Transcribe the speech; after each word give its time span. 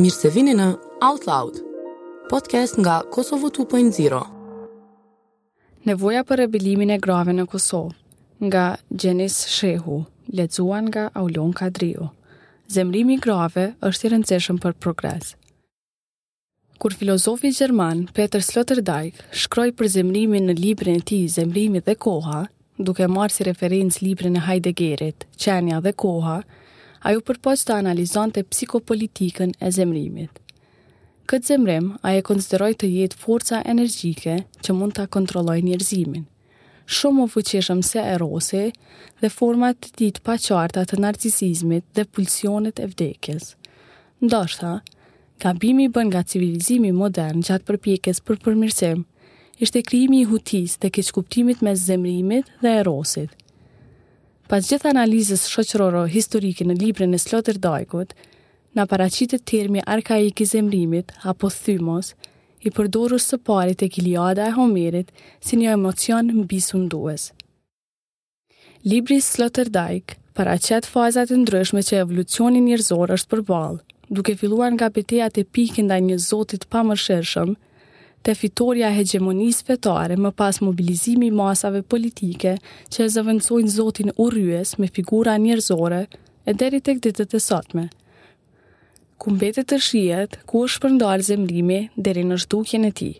Mirë 0.00 0.14
se 0.16 0.28
vini 0.32 0.54
në 0.56 0.66
Out 1.04 1.26
Loud, 1.28 1.58
podcast 2.30 2.78
nga 2.80 2.94
Kosovo 3.12 3.50
2.0. 3.52 4.20
Nevoja 5.84 6.22
për 6.24 6.40
rebelimin 6.40 6.94
e 6.94 6.96
grave 7.02 7.34
në 7.36 7.44
Kosovë, 7.52 7.92
nga 8.46 8.62
Gjenis 8.88 9.36
Shehu, 9.52 9.98
lecuan 10.32 10.88
nga 10.88 11.10
Aulon 11.12 11.52
Kadriu. 11.52 12.06
Zemrimi 12.72 13.18
grave 13.20 13.66
është 13.84 14.08
i 14.08 14.12
rëndësishëm 14.14 14.62
për 14.64 14.78
progres. 14.80 15.34
Kur 16.80 16.96
filozofi 16.96 17.52
Gjerman, 17.52 18.06
Peter 18.16 18.40
Sloterdijk, 18.42 19.20
shkroj 19.44 19.68
për 19.76 19.92
zemrimin 19.98 20.48
në 20.48 20.56
librin 20.62 21.02
e 21.02 21.04
ti 21.04 21.20
Zemrimi 21.36 21.84
dhe 21.84 21.98
Koha, 22.00 22.46
duke 22.80 23.12
marë 23.12 23.36
si 23.36 23.44
referencë 23.52 24.08
librin 24.08 24.40
e 24.40 24.46
Heideggerit, 24.48 25.28
Qenja 25.36 25.84
dhe 25.84 25.92
Koha, 25.92 26.40
a 27.02 27.10
ju 27.12 27.22
përpoj 27.26 27.56
të 27.66 27.74
analizon 27.82 28.30
të 28.32 28.44
psikopolitikën 28.52 29.56
e 29.58 29.70
zemrimit. 29.74 30.36
Këtë 31.30 31.48
zemrim, 31.52 31.86
a 32.06 32.12
e 32.18 32.22
konsideroj 32.26 32.74
të 32.78 32.90
jetë 32.96 33.18
forca 33.18 33.60
energjike 33.74 34.36
që 34.62 34.76
mund 34.76 34.94
të 34.98 35.06
kontroloj 35.16 35.56
njerëzimin. 35.66 36.24
Shumë 36.92 37.20
më 37.24 37.28
fuqeshëm 37.34 37.80
se 37.86 38.02
erose 38.14 38.62
dhe 39.22 39.28
format 39.32 39.78
të 39.82 39.90
ditë 39.98 40.22
pa 40.26 40.34
qarta 40.46 40.82
të 40.84 40.98
narcisizmit 41.04 41.84
dhe 41.96 42.04
pulsionet 42.14 42.82
e 42.82 42.88
vdekjes. 42.90 43.48
Ndoshta, 44.22 44.72
gabimi 45.42 45.86
bën 45.94 46.10
nga 46.10 46.22
civilizimi 46.32 46.90
modern 46.92 47.40
gjatë 47.46 47.66
përpjekjes 47.70 48.20
për 48.26 48.38
përmirësim, 48.46 49.02
ishte 49.62 49.82
krimi 49.88 50.20
i 50.22 50.28
hutis 50.30 50.76
dhe 50.82 50.90
keqkuptimit 50.96 51.62
me 51.66 51.74
zemrimit 51.78 52.50
dhe 52.62 52.76
erosit, 52.82 53.30
Pas 54.52 54.66
gjithë 54.68 54.90
analizës 54.90 55.46
shoqëroro 55.48 56.02
historike 56.12 56.66
në 56.68 56.74
librin 56.76 57.16
e 57.16 57.18
Slotër 57.22 57.56
Dajkut, 57.64 58.10
në 58.76 58.84
paracitet 58.90 59.46
termi 59.48 59.80
arkaik 59.94 60.42
i 60.44 60.46
zemrimit, 60.50 61.14
apo 61.32 61.48
thymos, 61.54 62.10
i 62.60 62.68
përdoru 62.76 63.16
së 63.26 63.38
parit 63.48 63.80
e 63.80 63.88
kiliada 63.94 64.44
e 64.44 64.52
homerit 64.58 65.08
si 65.40 65.56
një 65.56 65.70
emocion 65.78 66.28
në 66.36 66.44
bisë 66.52 66.82
nduës. 66.82 67.24
Libri 68.92 69.22
Slotër 69.24 69.72
Dajk 69.78 70.18
paracet 70.36 70.84
fazat 70.90 71.32
e 71.32 71.40
ndryshme 71.40 71.80
që 71.88 72.02
evolucioni 72.02 72.60
njërzor 72.66 73.16
është 73.16 73.32
përbalë, 73.32 73.80
duke 74.18 74.36
filluar 74.42 74.68
nga 74.76 74.92
beteja 74.98 75.30
të 75.32 75.46
pikin 75.56 75.88
dhe 75.88 76.02
një 76.10 76.20
zotit 76.28 76.68
pa 76.74 76.84
mërshërshëm, 76.90 77.56
të 78.26 78.34
fitorja 78.38 78.90
hegemonis 78.94 79.62
vetare 79.66 80.14
më 80.20 80.30
pas 80.38 80.60
mobilizimi 80.62 81.30
masave 81.38 81.80
politike 81.82 82.52
që 82.94 83.02
e 83.04 83.08
zëvëndsojnë 83.16 83.72
zotin 83.76 84.12
u 84.16 84.28
me 84.82 84.88
figura 84.96 85.34
njerëzore 85.38 86.02
e 86.46 86.54
deri 86.54 86.80
të 86.80 86.94
këtëtët 87.00 87.34
e 87.34 87.38
sotme. 87.48 87.88
Kumbetet 89.18 89.66
të 89.68 89.78
shijet 89.86 90.32
ku 90.46 90.64
është 90.64 90.80
përndar 90.82 91.20
zemrimi 91.22 91.88
deri 91.96 92.24
në 92.24 92.36
shduke 92.44 92.78
e 92.86 92.90
ti. 92.92 93.12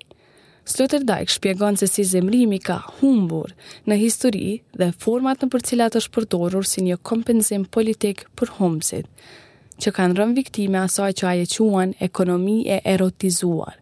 Slotër 0.65 1.03
dajk 1.05 1.29
shpjegon 1.31 1.77
se 1.77 1.87
si 1.87 2.05
zemrimi 2.05 2.59
ka 2.59 2.77
humbur 2.99 3.53
në 3.87 3.95
histori 4.05 4.63
dhe 4.79 4.93
format 5.03 5.39
në 5.43 5.49
për 5.53 5.63
cilat 5.67 5.95
është 6.01 6.13
përdorur 6.17 6.65
si 6.67 6.81
një 6.87 6.97
kompenzim 7.09 7.65
politik 7.65 8.27
për 8.39 8.55
humbësit 8.61 9.07
që 9.81 9.91
kanë 9.97 10.17
rënë 10.19 10.35
viktime 10.37 10.81
asaj 10.83 11.11
që 11.21 11.27
aje 11.31 11.47
quen 11.61 11.93
ekonomi 12.05 12.57
e 12.69 12.81
erotizuar, 12.93 13.75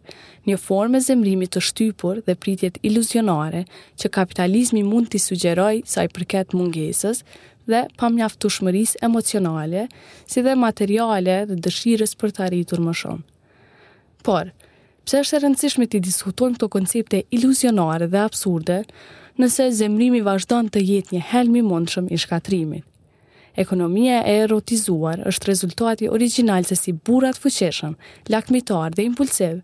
një 0.47 0.55
formë 0.57 0.97
e 0.97 1.01
zemrimit 1.07 1.51
të 1.53 1.61
shtypur 1.67 2.21
dhe 2.25 2.35
pritjet 2.35 2.77
iluzionare 2.87 3.65
që 3.99 4.09
kapitalizmi 4.15 4.83
mund 4.83 5.09
t'i 5.11 5.19
sugjeroj 5.19 5.81
sa 5.85 6.03
i 6.03 6.07
përket 6.15 6.53
mungesës 6.57 7.23
dhe 7.69 7.83
pamjaftueshmërisë 7.99 9.01
emocionale, 9.05 9.85
si 10.25 10.41
dhe 10.41 10.55
materiale 10.57 11.35
dhe 11.45 11.59
dëshirës 11.67 12.15
për 12.21 12.31
të 12.35 12.45
arritur 12.47 12.81
më 12.81 12.95
shumë. 13.01 13.23
Por, 14.25 14.49
pse 15.05 15.21
është 15.21 15.37
e 15.37 15.41
rëndësishme 15.43 15.87
të 15.91 16.01
diskutojmë 16.07 16.57
këto 16.57 16.69
koncepte 16.73 17.23
iluzionare 17.29 18.09
dhe 18.09 18.21
absurde, 18.25 18.81
nëse 19.39 19.69
zemrimi 19.77 20.23
vazhdon 20.25 20.71
të 20.73 20.81
jetë 20.89 21.15
një 21.17 21.25
helm 21.31 21.61
i 21.61 21.61
mundshëm 21.71 22.09
i 22.09 22.17
shkatrimit? 22.25 22.85
Ekonomia 23.59 24.21
e 24.23 24.37
erotizuar 24.45 25.19
është 25.27 25.47
rezultati 25.49 26.07
original 26.15 26.63
se 26.63 26.75
si 26.79 26.93
burat 27.09 27.35
fuqeshen, 27.43 27.97
lakmitar 28.31 28.93
dhe 28.95 29.03
impulsiv, 29.07 29.57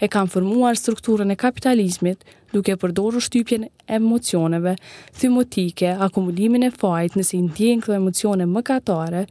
e 0.00 0.06
kam 0.14 0.28
formuar 0.34 0.74
strukturën 0.80 1.30
e 1.30 1.36
kapitalizmit 1.42 2.24
duke 2.54 2.74
përdoru 2.84 3.20
shtypjen 3.26 3.66
e 3.66 3.68
emocioneve, 3.98 4.74
thymotike, 5.20 5.92
akumulimin 6.06 6.64
e 6.66 6.70
fajt 6.80 7.18
nësi 7.20 7.40
ndjen 7.50 7.84
këto 7.84 7.94
emocione 8.00 8.46
më 8.54 8.62
katare 8.72 9.26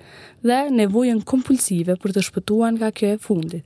dhe 0.46 0.59
nevojën 0.78 1.23
kompulsive 1.34 1.97
për 2.03 2.12
të 2.16 2.25
shpëtuan 2.29 2.78
nga 2.79 2.91
kjo 2.96 3.16
e 3.16 3.22
fundit, 3.28 3.66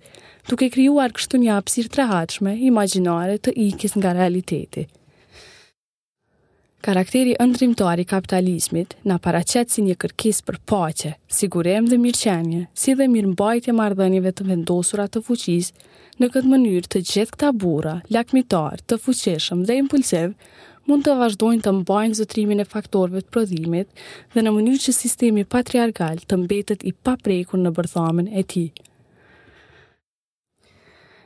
duke 0.50 0.69
kryuar 0.74 1.12
kështu 1.13 1.44
një 1.44 1.57
apsir 1.59 1.91
të 1.91 2.02
rehatshme, 2.02 2.56
imaginare 2.72 3.38
të 3.38 3.56
ikis 3.69 4.00
nga 4.00 4.16
realiteti. 4.19 4.88
Karakteri 6.83 7.35
ndrimtar 7.41 7.99
i 7.99 8.03
kapitalizmit 8.05 8.93
na 9.09 9.17
paraqet 9.17 9.71
si 9.73 9.81
një 9.81 9.95
kërkesë 10.03 10.43
për 10.45 10.57
paqe, 10.69 11.13
sigurim 11.38 11.88
dhe 11.89 11.97
mirëqenie, 12.03 12.67
si 12.77 12.93
dhe 12.99 13.07
mirëmbajtje 13.13 13.73
marrëdhënieve 13.79 14.33
të 14.38 14.45
vendosura 14.51 15.07
të 15.09 15.23
fuqisë, 15.29 15.85
Në 16.17 16.27
këtë 16.33 16.49
mënyrë, 16.49 16.88
të 16.89 16.99
gjithë 17.05 17.31
këta 17.33 17.49
burra, 17.61 17.91
lakmitar, 18.15 18.81
të 18.89 18.95
fuqishëm 19.03 19.59
dhe 19.67 19.75
impulsiv, 19.77 20.31
mund 20.89 21.05
të 21.05 21.13
vazhdojnë 21.19 21.61
të 21.67 21.73
mbajnë 21.83 22.17
zotrimin 22.17 22.63
e 22.63 22.65
faktorëve 22.71 23.21
të 23.21 23.29
prodhimit 23.35 23.88
dhe 24.33 24.41
në 24.41 24.55
mënyrë 24.55 24.81
që 24.88 24.95
sistemi 24.97 25.45
patriarkal 25.55 26.23
të 26.25 26.39
mbetet 26.45 26.88
i 26.91 26.95
paprekur 27.05 27.61
në 27.61 27.75
bërthamën 27.77 28.33
e 28.33 28.44
tij. 28.53 28.65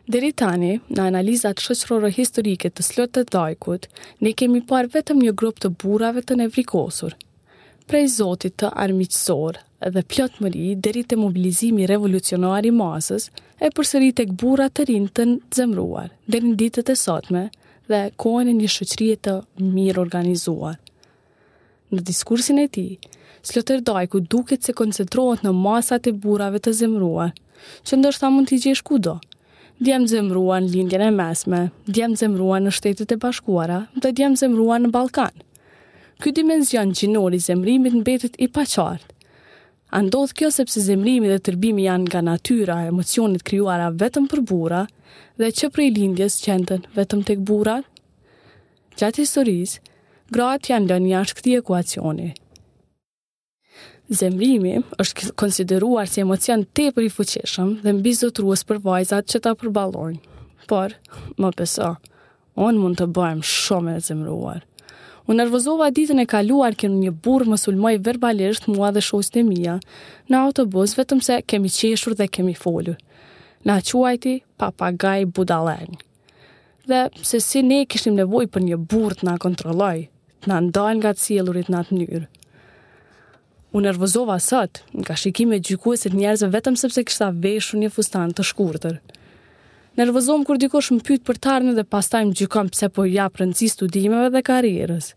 Deri 0.09 0.31
tani, 0.33 0.79
në 0.89 1.01
analizat 1.11 1.61
shëqërorë 1.61 2.09
historike 2.15 2.71
të 2.73 2.81
slotë 2.85 3.21
të 3.25 3.33
dajkut, 3.35 3.83
ne 4.25 4.31
kemi 4.33 4.61
parë 4.65 4.89
vetëm 4.95 5.19
një 5.21 5.33
grup 5.37 5.59
të 5.61 5.69
burave 5.83 6.23
të 6.25 6.39
nevrikosur. 6.39 7.13
Prej 7.89 8.05
zotit 8.17 8.55
të 8.57 8.71
armiqësor 8.81 9.59
dhe 9.93 10.03
plotë 10.09 10.41
mëri, 10.41 10.71
deri 10.81 11.03
të 11.05 11.17
mobilizimi 11.21 11.85
revolucionari 11.89 12.71
masës, 12.73 13.29
e 13.61 13.69
përsëri 13.77 14.09
të 14.17 14.25
këbura 14.33 14.69
të 14.73 14.87
rinë 14.89 15.11
të 15.21 15.25
zemruar, 15.61 16.09
deri 16.25 16.49
në 16.49 16.55
ditët 16.63 16.89
e 16.89 16.97
sotme 16.97 17.45
dhe 17.85 18.01
kohen 18.17 18.49
e 18.49 18.57
një 18.57 18.69
shëqërije 18.79 19.17
të 19.29 19.37
mirë 19.69 20.01
organizuar. 20.01 20.77
Në 21.93 22.05
diskursin 22.09 22.61
e 22.61 22.69
ti, 22.73 22.87
Sloter 23.43 23.81
Dajku 23.81 24.19
duket 24.29 24.63
se 24.65 24.73
koncentrohet 24.77 25.41
në 25.45 25.51
masat 25.61 26.07
e 26.09 26.13
burave 26.25 26.61
të 26.61 26.73
zemruar, 26.81 27.31
që 27.85 27.97
ndërsta 28.01 28.29
mund 28.33 28.49
t'i 28.49 28.61
gjesh 28.67 28.81
kudo– 28.85 29.19
Djemë 29.81 30.05
zemrua 30.11 30.59
në 30.61 30.67
lindjen 30.75 31.01
e 31.01 31.07
mesme, 31.09 31.59
djemë 31.89 32.17
zemrua 32.19 32.59
në 32.61 32.69
shtetet 32.77 33.15
e 33.15 33.15
bashkuara 33.17 33.79
dhe 34.03 34.11
djemë 34.13 34.37
zemrua 34.37 34.75
në 34.77 34.91
Balkan. 34.93 35.33
Ky 36.21 36.29
dimenzion 36.37 36.91
gjinori 36.93 37.39
zemrimit 37.41 37.95
në 37.97 38.01
betet 38.05 38.37
i 38.37 38.45
paqartë. 38.53 39.15
Andodh 39.97 40.35
kjo 40.37 40.51
sepse 40.53 40.83
zemrimi 40.85 41.31
dhe 41.31 41.39
tërbimi 41.47 41.87
janë 41.87 42.11
nga 42.11 42.21
natyra 42.27 42.75
e 42.83 42.91
emocionit 42.93 43.41
kryuara 43.41 43.89
vetëm 44.03 44.29
për 44.29 44.43
bura 44.53 44.83
dhe 45.41 45.49
që 45.49 45.71
prej 45.73 45.89
lindjes 45.97 46.37
qenten 46.45 46.85
vetëm 46.99 47.25
tek 47.31 47.41
bura? 47.41 47.79
Gjatë 49.01 49.25
historisë, 49.25 49.81
gratë 50.29 50.75
janë 50.75 50.93
lënë 50.93 51.13
jashtë 51.15 51.41
këti 51.41 51.57
ekuacionit. 51.63 52.40
Zemrimi 54.11 54.73
është 54.99 55.29
konsideruar 55.39 56.09
si 56.11 56.19
emocion 56.19 56.65
të 56.75 56.89
për 56.95 57.05
i 57.05 57.09
fuqeshëm 57.15 57.69
dhe 57.83 57.93
mbi 57.95 58.11
zotruës 58.17 58.65
për 58.67 58.81
vajzat 58.83 59.29
që 59.31 59.39
ta 59.45 59.53
përbalojnë. 59.61 60.17
Por, 60.67 60.97
më 61.39 61.51
pesa, 61.55 61.93
onë 62.59 62.81
mund 62.81 62.99
të 62.99 63.07
bëjmë 63.15 63.47
shumë 63.47 63.93
e 63.95 64.01
zemruar. 64.09 64.65
Unë 65.31 65.39
nërvozova 65.45 65.87
ditën 65.95 66.19
e 66.19 66.25
kaluar 66.33 66.75
kënë 66.75 66.99
një 67.05 67.13
burë 67.23 67.53
më 67.53 67.61
sulmoj 67.63 67.93
verbalisht 68.09 68.67
mua 68.67 68.89
dhe 68.91 69.05
shosë 69.07 69.31
të 69.37 69.45
mija, 69.47 69.77
në 70.27 70.41
autobus 70.49 70.97
vetëm 70.99 71.23
se 71.29 71.39
kemi 71.47 71.71
qeshur 71.77 72.17
dhe 72.19 72.27
kemi 72.27 72.57
folur. 72.65 72.99
Në 73.63 73.79
quajti 73.93 74.35
papagaj 74.59 75.23
budalen. 75.39 75.95
Dhe 76.83 77.05
se 77.31 77.39
si 77.39 77.63
ne 77.71 77.85
kishim 77.87 78.19
nevoj 78.19 78.49
për 78.51 78.67
një 78.67 78.81
burë 78.91 79.21
të 79.21 79.29
nga 79.29 79.39
kontroloj, 79.47 80.03
të 80.43 80.57
nga 80.67 80.91
nga 80.99 81.15
cilurit 81.25 81.71
në 81.71 81.83
atë 81.85 82.01
njërë. 82.03 82.25
U 83.73 83.79
nervozova 83.81 84.39
sot, 84.39 84.79
nga 84.93 85.15
shikime 85.15 85.59
gjykuesit 85.63 86.11
njerëzve 86.11 86.49
vetëm 86.51 86.75
sepse 86.75 87.01
kishta 87.07 87.29
veshur 87.43 87.79
një 87.79 87.87
fustan 87.95 88.33
të 88.35 88.43
shkurtër. 88.49 88.97
Nervozom 89.99 90.43
kur 90.47 90.57
dikush 90.59 90.89
më 90.91 91.03
pyet 91.07 91.21
për 91.27 91.37
tarnë 91.45 91.75
dhe 91.77 91.85
pastaj 91.93 92.25
më 92.27 92.35
gjykon 92.41 92.71
pse 92.73 92.89
po 92.91 93.05
jap 93.07 93.37
rëndësi 93.39 93.69
studimeve 93.71 94.27
dhe 94.33 94.41
karrierës. 94.49 95.07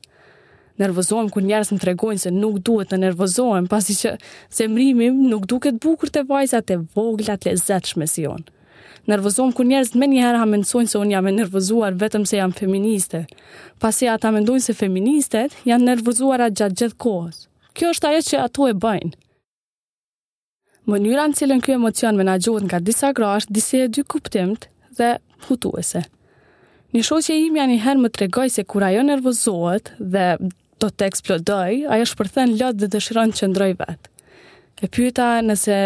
Nervozohem 0.79 1.31
kur 1.35 1.43
njerëz 1.43 1.73
më 1.75 1.81
tregojnë 1.83 2.23
se 2.23 2.31
nuk 2.35 2.61
duhet 2.69 2.91
të 2.95 2.99
nervozohem 3.03 3.67
pasi 3.73 3.95
që 4.01 4.67
mrimim 4.71 5.19
nuk 5.33 5.49
duket 5.51 5.81
bukur 5.83 6.11
te 6.15 6.23
vajzat 6.31 6.71
e 6.75 6.77
vogla 6.99 7.35
të 7.39 7.51
lezetshme 7.57 8.07
si 8.11 8.27
on. 8.31 8.45
kur 9.57 9.65
njerëz 9.67 9.95
më 10.01 10.07
një 10.15 10.21
herë 10.29 10.63
se 10.65 10.99
un 11.03 11.11
jam 11.11 11.27
e 11.27 11.33
nervozuar 11.41 11.95
vetëm 12.03 12.23
se 12.27 12.37
jam 12.37 12.53
feministe, 12.55 13.27
pasi 13.83 14.09
ata 14.09 14.31
mendojnë 14.31 14.63
se 14.65 14.73
feministet 14.75 15.51
janë 15.65 15.85
nervozuara 15.91 16.49
gjatë 16.55 16.75
gjithë 16.81 16.97
kohës 16.99 17.49
kjo 17.75 17.89
është 17.95 18.09
ajo 18.11 18.21
që 18.29 18.39
ato 18.47 18.69
e 18.71 18.75
bëjnë. 18.85 19.13
Mënyra 20.91 21.25
në 21.31 21.39
cilën 21.39 21.63
kjo 21.65 21.75
emocion 21.79 22.19
menagjohet 22.21 22.67
nga 22.69 22.79
disa 22.87 23.11
grash, 23.17 23.49
disi 23.49 23.81
e 23.85 23.89
dy 23.89 24.05
kuptimt 24.05 24.67
dhe 24.99 25.15
hutuese. 25.47 26.05
Një 26.95 27.03
shoqe 27.09 27.37
ime 27.47 27.63
ani 27.65 27.81
herë 27.83 28.03
më 28.05 28.13
tregoi 28.15 28.51
se 28.53 28.65
kur 28.71 28.85
ajo 28.87 29.03
nervozohet 29.09 29.91
dhe 29.99 30.27
do 30.83 30.91
të 30.93 31.09
eksplodoj, 31.11 31.83
ajo 31.97 32.09
shpërthen 32.13 32.55
lot 32.61 32.79
dhe 32.79 32.91
dëshiron 32.95 33.33
të 33.35 33.41
qëndroj 33.43 33.71
vetë. 33.81 34.13
E 34.85 34.89
pyeta 34.93 35.31
nëse 35.47 35.79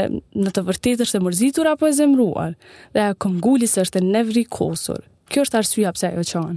në 0.43 0.51
të 0.53 0.65
vërtetë 0.69 1.05
është 1.07 1.21
e 1.21 1.23
mërzitur 1.25 1.69
apo 1.73 1.87
e 1.89 1.95
zemruar, 1.97 2.57
dhe 2.93 3.07
ajo 3.07 3.19
këmbguli 3.23 3.69
është 3.85 4.01
e 4.03 4.09
nevrikosur. 4.13 5.01
Kjo 5.31 5.45
është 5.47 5.61
arsyeja 5.63 5.93
pse 5.95 6.11
ajo 6.13 6.25
qan. 6.35 6.57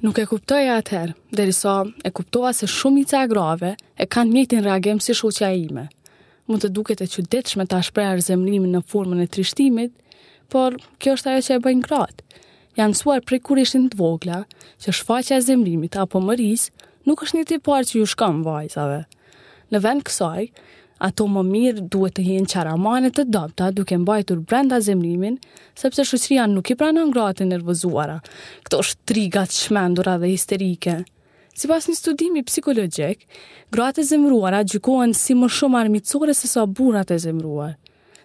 Nuk 0.00 0.16
e 0.16 0.22
kuptoj 0.24 0.64
e 0.64 0.70
atëherë, 0.78 1.12
derisa 1.36 1.72
e 2.00 2.10
kuptova 2.16 2.54
se 2.56 2.64
shumica 2.72 3.18
agrave 3.26 3.74
e 4.00 4.06
kanë 4.08 4.32
njëtin 4.32 4.62
reagim 4.64 5.00
si 5.04 5.12
shoqja 5.12 5.50
ime. 5.52 5.82
Më 6.48 6.56
të 6.62 6.70
duket 6.72 7.02
e 7.04 7.08
që 7.12 7.24
detshme 7.34 7.66
ta 7.68 7.82
shpreja 7.84 8.14
rëzemrimin 8.16 8.72
në 8.72 8.80
formën 8.88 9.20
e 9.20 9.26
trishtimit, 9.28 9.92
por 10.48 10.78
kjo 10.96 11.18
është 11.18 11.32
ajo 11.34 11.42
që 11.50 11.58
e 11.58 11.62
bëjnë 11.66 11.84
gratë. 11.84 12.24
Janë 12.80 12.96
suar 13.02 13.20
prej 13.28 13.42
kur 13.44 13.60
në 13.60 13.66
të 13.92 14.00
vogla, 14.00 14.38
që 14.80 14.96
shfaqja 15.02 15.36
e 15.36 15.44
zemrimit 15.50 16.00
apo 16.00 16.24
mëris 16.30 16.64
nuk 17.04 17.26
është 17.28 17.36
një 17.42 17.46
tipar 17.52 17.84
po 17.84 17.90
që 17.90 17.98
ju 18.00 18.06
shkam 18.14 18.40
vajzave. 18.48 19.02
Në 19.68 19.84
vend 19.84 20.08
kësaj, 20.08 20.48
ato 21.00 21.24
më 21.32 21.42
mirë 21.48 21.82
duhet 21.92 22.14
të 22.18 22.22
hinë 22.26 22.50
qaramanet 22.52 23.14
të 23.16 23.24
dopta 23.32 23.70
duke 23.72 23.96
mbajtur 24.02 24.42
brenda 24.50 24.80
zemrimin, 24.84 25.38
sepse 25.80 26.04
shusria 26.04 26.44
nuk 26.52 26.72
i 26.72 26.76
pranon 26.80 27.12
gratë 27.14 27.46
nervozuara, 27.48 28.18
këto 28.68 28.82
shtrigat 28.90 29.56
shmendura 29.56 30.18
dhe 30.20 30.30
histerike. 30.34 30.98
Si 31.56 31.68
pas 31.70 31.88
një 31.88 31.96
studimi 32.00 32.42
psikologjik, 32.50 33.24
gratë 33.72 34.04
e 34.04 34.08
zemruara 34.12 34.60
gjykojnë 34.70 35.16
si 35.20 35.34
më 35.40 35.48
shumë 35.56 35.80
armicore 35.80 36.36
se 36.36 36.52
sa 36.52 36.66
burat 36.68 37.12
e 37.16 37.18
zemruar. 37.24 37.76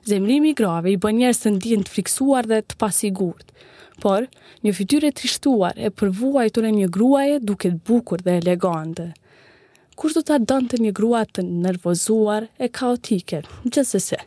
Zemrimi 0.05 0.51
i 0.51 0.57
grave 0.59 0.91
i 0.93 0.99
bën 1.01 1.17
njerës 1.23 1.41
të 1.45 1.55
ndihen 1.55 1.83
të 1.87 1.95
friksuar 1.95 2.45
dhe 2.51 2.59
të 2.61 2.77
pasigurt. 2.83 3.55
Por, 4.03 4.27
një 4.67 4.75
fytyrë 4.75 5.13
trishtuar 5.17 5.79
e 5.79 5.87
përvuajtur 5.99 6.67
e 6.67 6.71
një 6.75 6.89
gruaje 6.97 7.39
duket 7.39 7.79
bukur 7.87 8.19
dhe 8.27 8.35
elegante 8.43 9.09
kush 9.95 10.15
do 10.17 10.21
ta 10.27 10.37
donte 10.37 10.77
një 10.83 10.91
grua 10.97 11.21
të 11.27 11.43
nervozuar 11.47 12.49
e 12.59 12.67
kaotike, 12.77 13.41
gjithsesi. 13.65 14.19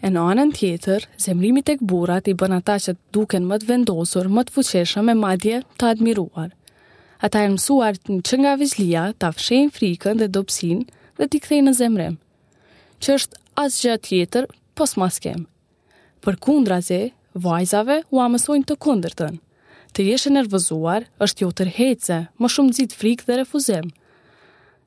E 0.00 0.08
në 0.14 0.22
anën 0.30 0.52
tjetër, 0.54 1.08
zemrimi 1.24 1.62
tek 1.66 1.80
burrat 1.90 2.28
i 2.30 2.34
bën 2.40 2.54
ata 2.60 2.76
që 2.84 2.92
duken 3.12 3.48
më 3.50 3.58
të 3.62 3.68
vendosur, 3.72 4.28
më 4.34 4.44
të 4.46 4.54
fuqeshëm 4.54 5.10
e 5.12 5.16
madje 5.24 5.60
të 5.80 5.88
admiruar. 5.92 6.52
Ata 7.26 7.42
e 7.42 7.48
mësuar 7.54 7.98
që 8.28 8.34
nga 8.42 8.52
vizlia 8.60 9.04
ta 9.20 9.32
fshehin 9.34 9.72
frikën 9.76 10.20
dhe 10.20 10.30
dopsin 10.34 10.84
dhe 11.18 11.26
t'i 11.26 11.40
kthejnë 11.42 11.66
në 11.68 11.74
zemrem, 11.80 12.14
që 13.02 13.16
është 13.18 13.42
asgjë 13.64 13.96
tjetër 14.06 14.46
pos 14.78 14.94
maskem. 15.02 15.42
Për 16.22 16.38
kundra 16.46 16.78
ze, 16.88 17.00
vajzave 17.44 18.04
u 18.14 18.22
amësojnë 18.22 18.70
të 18.70 18.78
kundërtën 18.86 19.40
të 19.94 20.04
jesh 20.04 20.28
e 20.28 21.04
është 21.24 21.42
jo 21.42 21.48
tërhece, 21.58 22.16
më 22.40 22.48
shumë 22.52 22.72
zitë 22.78 22.94
frikë 22.98 23.24
dhe 23.28 23.36
refuzim. 23.40 23.88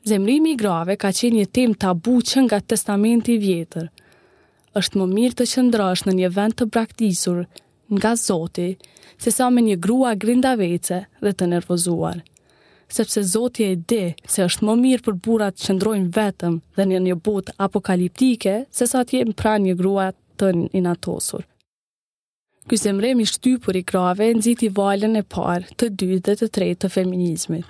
Zemrimi 0.08 0.52
i 0.52 0.56
grave 0.58 0.96
ka 0.98 1.10
qenë 1.14 1.36
një 1.40 1.48
tem 1.54 1.74
tabu 1.74 2.18
që 2.22 2.38
nga 2.46 2.60
testamenti 2.62 3.34
i 3.34 3.38
vjetër. 3.48 3.88
është 4.80 4.98
më 5.00 5.06
mirë 5.16 5.36
të 5.36 5.46
qëndrosh 5.52 6.04
në 6.08 6.14
një 6.20 6.30
vend 6.36 6.54
të 6.56 6.66
braktisur 6.74 7.40
nga 7.96 8.12
Zoti, 8.16 8.78
se 9.20 9.30
sa 9.32 9.50
me 9.52 9.62
një 9.62 9.76
grua 9.84 10.14
grinda 10.22 10.56
vece 10.56 10.98
dhe 11.24 11.32
të 11.34 11.46
nervozuar. 11.54 12.18
Sepse 12.96 13.24
Zoti 13.34 13.64
e 13.72 13.76
di 13.90 14.16
se 14.32 14.40
është 14.48 14.64
më 14.66 14.74
mirë 14.84 15.04
për 15.06 15.16
burat 15.26 15.54
të 15.56 15.64
qëndrojnë 15.68 16.10
vetëm 16.18 16.56
dhe 16.78 16.84
në 16.88 16.98
një 17.08 17.16
bot 17.26 17.46
apokaliptike, 17.66 18.56
se 18.78 18.84
sa 18.88 19.00
të 19.04 19.12
jenë 19.20 19.36
pra 19.42 19.54
një 19.60 19.74
grua 19.80 20.08
të 20.38 20.48
inatosur. 20.80 21.44
Ky 22.72 22.78
zemrem 22.80 23.20
i 23.20 23.26
shtypur 23.28 23.76
i 23.76 23.82
grave 23.84 24.30
nxiti 24.32 24.70
valën 24.72 25.20
e 25.20 25.26
parë 25.36 25.74
të 25.82 25.90
dytë 26.00 26.20
dhe 26.28 26.36
të 26.40 26.48
tretë 26.56 26.80
të 26.86 26.90
feminizmit. 26.94 27.66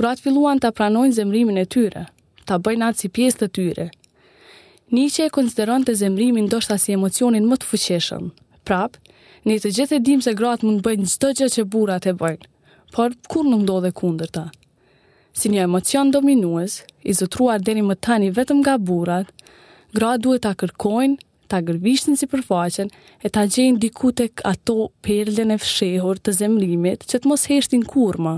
Grat 0.00 0.22
filluan 0.24 0.62
ta 0.64 0.70
pranojnë 0.72 1.12
zemrimin 1.18 1.60
e 1.60 1.66
tyre, 1.68 2.06
ta 2.48 2.56
bëjnë 2.56 2.86
atë 2.86 3.00
si 3.02 3.10
pjesë 3.18 3.38
të 3.42 3.48
tyre. 3.58 3.84
Nietzsche 4.96 5.26
konsideron 5.36 5.84
të 5.84 5.98
zemrimin 6.00 6.46
ndoshta 6.48 6.78
si 6.80 6.96
emocionin 6.96 7.44
më 7.50 7.60
të 7.60 7.68
fuqishëm. 7.74 8.32
Prap, 8.64 8.96
ne 9.44 9.58
të 9.60 9.74
gjithë 9.76 9.98
e 9.98 10.02
dimë 10.08 10.24
se 10.28 10.34
grat 10.40 10.64
mund 10.64 10.80
të 10.80 10.86
bëjnë 10.88 11.12
çdo 11.12 11.34
gjë 11.42 11.50
që 11.58 11.68
burrat 11.76 12.08
e 12.08 12.16
bëjnë, 12.24 12.44
por 12.96 13.12
kur 13.28 13.44
nuk 13.52 13.66
ndodhe 13.68 13.92
kundërta. 14.00 14.46
Si 15.36 15.52
një 15.52 15.68
emocion 15.68 16.08
dominues, 16.16 16.78
i 17.04 17.12
zotruar 17.20 17.60
deri 17.60 17.84
më 17.90 18.00
tani 18.08 18.32
vetëm 18.40 18.64
nga 18.64 18.78
burrat, 18.88 19.26
gratë 19.92 20.22
duhet 20.24 20.48
ta 20.48 20.56
kërkojnë 20.64 21.26
ta 21.50 21.58
gërbishtin 21.66 22.14
si 22.18 22.28
përfaqen 22.30 22.92
e 23.26 23.32
ta 23.34 23.42
gjenë 23.54 23.80
dikute 23.82 24.28
ato 24.52 24.76
perlen 25.06 25.50
e 25.54 25.58
fshehur 25.62 26.20
të 26.22 26.34
zemrimit 26.38 27.06
që 27.10 27.20
të 27.20 27.30
mos 27.32 27.48
heshtin 27.50 27.84
kur 27.94 28.20
më. 28.26 28.36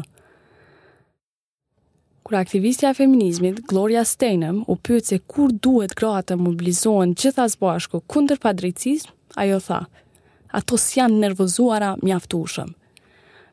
aktivistja 2.39 2.91
e 2.91 2.97
feminizmit, 2.97 3.57
Gloria 3.71 4.03
Steinem, 4.09 4.61
u 4.73 4.75
pëtë 4.89 5.09
se 5.09 5.17
kur 5.33 5.51
duhet 5.65 5.91
gratë 6.01 6.31
të 6.31 6.37
mobilizohen 6.45 7.11
gjithas 7.23 7.57
bashko 7.63 8.01
kunder 8.11 8.39
pa 8.45 8.53
ajo 9.43 9.59
tha, 9.67 9.81
ato 10.59 10.77
s'janë 10.87 11.19
nervozuara 11.23 11.91
mjaftushëm. 12.07 12.71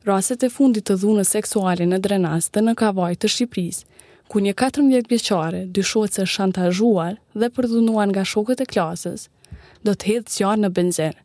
Raset 0.09 0.43
e 0.47 0.49
fundit 0.55 0.83
të 0.87 0.95
dhunë 1.01 1.25
seksuale 1.35 1.85
në 1.89 1.97
drenas 2.05 2.45
dhe 2.53 2.61
në 2.63 2.73
kavaj 2.81 3.13
të 3.19 3.27
Shqipëris, 3.33 3.79
ku 4.31 4.35
një 4.45 4.53
14 4.63 5.09
bjeqare 5.11 5.61
dyshojt 5.75 6.11
se 6.15 6.23
shantazhuar 6.35 7.13
dhe 7.39 7.51
përdhunuan 7.55 8.09
nga 8.13 8.23
shokët 8.31 8.63
e 8.63 8.69
klasës, 8.73 9.21
do 9.87 9.93
të 9.95 10.09
hedhë 10.11 10.33
zjarë 10.35 10.61
në 10.63 10.69
benzer. 10.77 11.15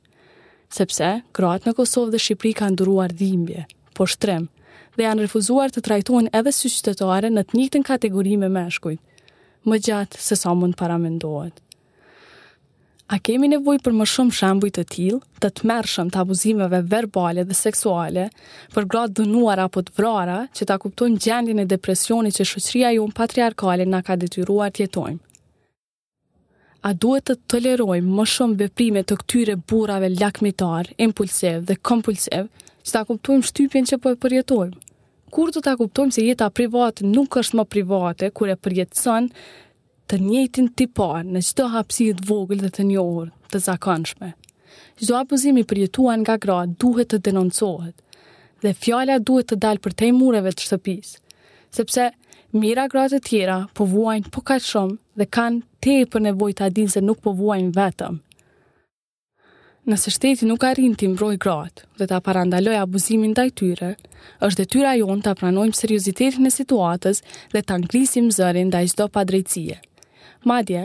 Sepse, 0.74 1.08
grat 1.36 1.66
në 1.66 1.72
Kosovë 1.78 2.12
dhe 2.14 2.22
Shqipëri 2.22 2.52
kanë 2.60 2.76
nduruar 2.76 3.12
dhimbje, 3.18 3.64
por 3.94 4.10
shtrem, 4.10 4.48
dhe 4.96 5.06
janë 5.06 5.24
refuzuar 5.26 5.72
të 5.74 5.82
trajtojnë 5.88 6.32
edhe 6.38 6.52
si 6.54 6.70
qytetare 6.70 7.30
në 7.30 7.44
të 7.48 7.58
njëtën 7.60 7.86
kategori 7.88 8.36
me 8.44 8.50
meshkujt, 8.56 9.00
më 9.68 9.78
gjatë 9.88 10.22
se 10.28 10.38
sa 10.38 10.54
mund 10.54 10.76
paramendohet. 10.78 11.60
A 13.12 13.18
kemi 13.20 13.50
nevoj 13.52 13.76
për 13.84 13.92
më 13.92 14.06
shumë 14.08 14.32
shambuj 14.32 14.70
të 14.78 14.82
tilë, 14.94 15.18
të 15.44 15.48
të 15.58 15.66
mërshëm 15.68 16.08
të 16.14 16.20
abuzimeve 16.22 16.78
verbale 16.88 17.44
dhe 17.44 17.54
seksuale, 17.58 18.28
për 18.74 18.86
gratë 18.94 19.16
dënuar 19.20 19.60
apo 19.66 19.82
të 19.84 19.92
vrara 19.98 20.38
që 20.56 20.66
ta 20.70 20.78
kuptojnë 20.80 21.20
gjendjen 21.26 21.60
e 21.60 21.66
depresionit 21.74 22.38
që 22.40 22.46
shëqria 22.54 22.94
ju 22.96 23.04
në 23.10 23.16
patriarkale 23.18 23.84
nga 23.92 24.00
ka 24.08 24.16
detyruar 24.24 24.72
tjetojmë? 24.72 25.20
a 26.84 26.92
duhet 26.92 27.24
të 27.30 27.34
tolerojmë 27.48 28.12
më 28.14 28.24
shumë 28.28 28.56
veprime 28.60 29.00
të 29.08 29.16
këtyre 29.22 29.54
burave 29.72 30.10
lakmitar, 30.18 30.90
impulsiv 31.00 31.62
dhe 31.68 31.78
kompulsiv, 31.80 32.50
që 32.84 32.90
ta 32.92 33.02
kuptojmë 33.08 33.46
shtypjen 33.48 33.88
që 33.88 33.98
po 34.04 34.12
e 34.12 34.18
përjetojmë? 34.20 34.76
Kur 35.32 35.50
të 35.54 35.62
ta 35.64 35.72
kuptojmë 35.80 36.12
se 36.18 36.24
jeta 36.26 36.50
private 36.54 37.06
nuk 37.08 37.38
është 37.40 37.58
më 37.58 37.64
private, 37.72 38.28
kur 38.36 38.52
e 38.52 38.58
përjetësën 38.64 39.30
të 40.10 40.18
njëtin 40.28 40.68
tipar 40.78 41.24
në 41.24 41.40
qëto 41.46 41.70
hapsit 41.72 42.20
vogël 42.28 42.60
dhe 42.66 42.70
të 42.76 42.86
njohur 42.90 43.32
të 43.50 43.62
zakonshme? 43.70 44.34
Qdo 45.00 45.16
abuzimi 45.22 45.64
përjetuan 45.70 46.20
nga 46.22 46.36
gra 46.44 46.60
duhet 46.68 47.08
të 47.14 47.22
denoncohet, 47.30 47.96
dhe 48.62 48.76
fjala 48.84 49.16
duhet 49.24 49.48
të 49.50 49.56
dalë 49.64 49.80
për 49.88 49.96
te 50.02 50.12
mureve 50.20 50.52
të 50.52 50.68
shtëpisë, 50.68 51.18
sepse 51.80 52.12
Mira 52.54 52.84
gratë 52.86 53.18
tjera 53.26 53.54
po 53.74 53.82
vuajnë 53.90 54.28
po 54.30 54.38
kaqë 54.46 54.62
shumë 54.62 54.94
dhe 55.18 55.24
kanë 55.34 55.64
te 55.82 55.94
për 56.06 56.22
nevoj 56.26 56.52
të 56.54 56.62
adin 56.68 56.90
se 56.92 57.00
nuk 57.02 57.18
po 57.24 57.32
vuajnë 57.34 57.72
vetëm. 57.74 58.20
Nëse 59.90 60.12
shteti 60.14 60.46
nuk 60.46 60.62
arrin 60.68 60.94
të 60.94 61.08
mbrojë 61.16 61.40
gratë 61.42 61.88
dhe 61.98 62.06
të 62.12 62.20
parandaloj 62.28 62.76
abuzimin 62.78 63.34
ndaj 63.34 63.48
tyre, 63.58 63.90
është 64.38 64.60
dhe 64.62 64.68
tyra 64.76 64.92
jonë 65.00 65.24
ta 65.26 65.34
pranojmë 65.40 65.74
seriositetin 65.80 66.46
e 66.46 66.54
situatës 66.60 67.24
dhe 67.56 67.62
të 67.66 67.80
ngrisim 67.88 68.30
zërin 68.38 68.70
dhe 68.70 68.84
i 68.86 68.92
zdo 68.94 69.08
Madje, 70.50 70.84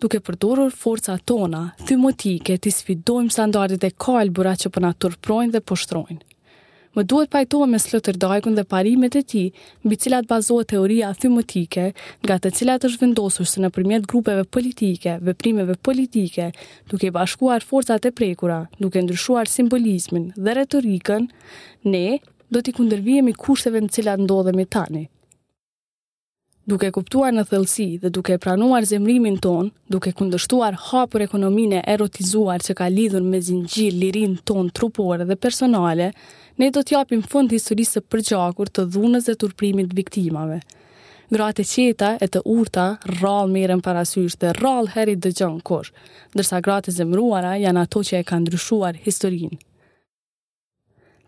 duke 0.00 0.18
përdorur 0.26 0.72
forca 0.74 1.18
tona, 1.28 1.62
thymotike, 1.86 2.54
të 2.58 2.70
sfidojmë 2.80 3.30
standardet 3.36 3.84
e 3.84 3.90
kalbura 3.94 4.56
që 4.56 4.70
përna 4.74 4.90
po 4.94 5.00
turprojnë 5.06 5.52
dhe 5.54 5.60
pushtrojnë. 5.70 6.18
Po 6.20 6.35
më 6.96 7.02
duhet 7.04 7.28
pajtohem 7.32 7.70
me 7.76 7.78
Sloter 7.78 8.16
dhe 8.16 8.64
parimet 8.74 9.14
e 9.20 9.22
tij, 9.30 9.46
mbi 9.84 9.96
të 9.96 10.02
cilat 10.02 10.26
bazohet 10.30 10.68
teoria 10.72 11.12
thymotike, 11.20 11.86
nga 12.24 12.34
të 12.40 12.48
cilat 12.56 12.84
është 12.88 13.02
vendosur 13.04 13.44
se 13.48 13.60
nëpërmjet 13.60 14.08
grupeve 14.10 14.44
politike, 14.44 15.18
veprimeve 15.26 15.74
politike, 15.76 16.46
duke 16.88 17.12
bashkuar 17.16 17.60
forcat 17.70 18.08
e 18.08 18.14
prekura, 18.18 18.60
duke 18.80 19.02
ndryshuar 19.04 19.44
simbolizmin 19.56 20.32
dhe 20.44 20.56
retorikën, 20.58 21.28
ne 21.92 22.06
do 22.52 22.64
të 22.64 22.72
kundërvijemi 22.78 23.36
kushteve 23.44 23.80
në 23.84 23.88
të 23.90 23.94
cilat 23.98 24.24
ndodhemi 24.24 24.64
tani 24.64 25.04
duke 26.66 26.88
kuptuar 26.90 27.30
në 27.34 27.44
thellësi 27.46 27.84
dhe 28.02 28.10
duke 28.10 28.36
pranuar 28.42 28.82
zemrimin 28.88 29.36
ton, 29.42 29.68
duke 29.90 30.10
kundërshtuar 30.18 30.74
hapur 30.88 31.22
ekonominë 31.22 31.84
erotizuar 31.94 32.58
që 32.66 32.74
ka 32.80 32.88
lidhur 32.90 33.22
me 33.22 33.38
zinxhir 33.46 33.94
lirin 33.94 34.34
ton 34.50 34.70
trupore 34.74 35.24
dhe 35.28 35.36
personale, 35.38 36.08
ne 36.58 36.70
do 36.74 36.82
t'japim 36.82 37.22
fund 37.22 37.54
historisë 37.54 38.00
së 38.00 38.04
përgjakur 38.10 38.72
të 38.74 38.86
dhunës 38.96 39.30
dhe 39.30 39.36
turprimit 39.44 39.94
viktimave. 39.94 40.58
Gratë 41.30 41.64
qeta 41.66 42.10
e 42.22 42.26
të 42.30 42.42
urta 42.50 42.86
rral 43.16 43.48
miren 43.50 43.80
parasysh 43.82 44.36
dhe 44.42 44.50
rral 44.58 44.90
heri 44.96 45.14
dhe 45.22 45.30
gjën 45.38 45.58
kosh, 45.66 45.92
dërsa 46.34 46.60
gratë 46.66 46.94
zemruara 46.98 47.54
janë 47.62 47.82
ato 47.86 48.02
që 48.06 48.20
e 48.20 48.26
kanë 48.26 48.46
ndryshuar 48.48 48.98
historinë. 49.06 49.58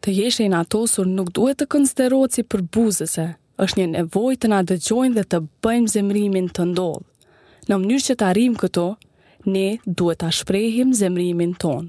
Të 0.02 0.14
jeshe 0.18 0.44
i 0.46 0.50
natosur 0.52 1.06
nuk 1.10 1.32
duhet 1.38 1.58
të 1.62 1.66
konsiderot 1.74 2.34
si 2.36 2.44
buzëse, 2.46 3.26
është 3.58 3.78
një 3.80 3.86
nevoj 3.96 4.36
të 4.38 4.48
na 4.52 4.60
dëgjojnë 4.62 5.16
dhe 5.18 5.24
të 5.30 5.38
bëjmë 5.66 5.92
zemrimin 5.94 6.48
të 6.54 6.66
ndodhë. 6.72 7.06
Në 7.68 7.78
mënyrë 7.82 8.04
që 8.08 8.16
të 8.20 8.26
arim 8.30 8.54
këto, 8.60 8.84
ne 9.52 9.64
duhet 9.98 10.20
të 10.22 10.30
shprehim 10.38 10.92
zemrimin 10.96 11.56
tonë. 11.62 11.88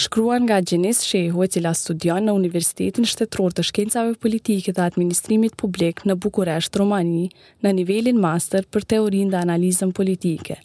Shkruan 0.00 0.44
nga 0.46 0.60
Gjenis 0.62 1.00
Shehu 1.02 1.42
e 1.44 1.48
cila 1.50 1.72
studion 1.76 2.28
në 2.28 2.32
Universitetin 2.38 3.08
Shtetror 3.10 3.52
të 3.56 3.64
Shkencave 3.70 4.14
Politike 4.22 4.72
dhe 4.76 4.84
Administrimit 4.84 5.56
Publik 5.60 6.04
në 6.08 6.14
Bukuresht, 6.22 6.76
Romani, 6.78 7.26
në 7.64 7.72
nivelin 7.80 8.20
master 8.22 8.68
për 8.70 8.86
teorin 8.94 9.32
dhe 9.32 9.40
analizën 9.44 9.90
politike. 9.92 10.60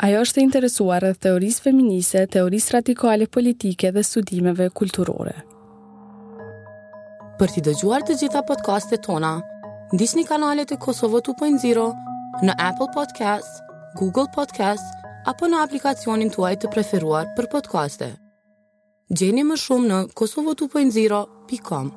Ajo 0.00 0.24
është 0.24 0.40
e 0.40 0.44
interesuar 0.48 1.04
e 1.06 1.14
teorisë 1.20 1.64
feminise, 1.68 2.26
teorisë 2.34 2.74
radikale 2.80 3.28
politike 3.30 3.92
dhe 3.94 4.04
studimeve 4.08 4.68
kulturore. 4.82 5.36
Për 7.40 7.50
t'i 7.56 7.60
dëgjuar 7.64 8.02
të 8.04 8.14
gjitha 8.20 8.40
podcastet 8.44 9.00
tona, 9.06 9.30
një 9.96 10.24
kanalet 10.28 10.74
e 10.74 10.76
Kosovo 10.76 11.20
2.0 11.24 11.84
në 12.44 12.54
Apple 12.66 12.88
Podcasts, 12.92 13.62
Google 13.96 14.26
Podcasts 14.34 14.92
apo 15.32 15.48
në 15.48 15.62
aplikacionin 15.64 16.28
tuaj 16.36 16.52
të 16.60 16.70
preferuar 16.76 17.32
për 17.38 17.48
podcaste. 17.56 18.10
Gjeni 19.08 19.46
më 19.48 19.56
shumë 19.56 19.88
në 19.88 20.02
kosovo2.0.com. 20.20 21.92